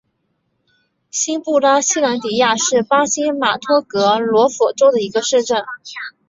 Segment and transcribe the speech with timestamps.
[1.11, 5.63] 新布拉西兰迪亚是巴西马托格罗索州的一个市镇。